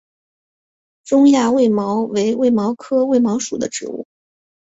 [1.03, 4.07] 中亚卫矛为卫矛科卫矛属的植物。